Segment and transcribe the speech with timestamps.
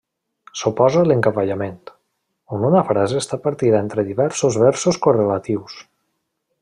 [0.59, 1.75] S'oposa a l'encavallament,
[2.57, 5.77] on una frase està partida entre diversos versos correlatius.